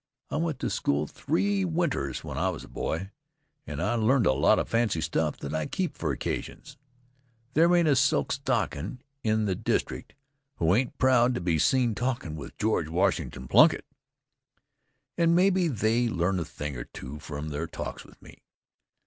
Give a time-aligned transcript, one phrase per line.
[0.31, 3.11] I went to school three winters when I was a boy,
[3.67, 6.75] and I learned a lot of fancy stuff that I keep for occasions.
[7.53, 10.15] There ain't a silk stockin' in the district
[10.55, 13.85] who ain't proud to be seen talkin' with George Washington Plunkitt,
[15.19, 18.41] and maybe they learn a thing or two from their talks with me.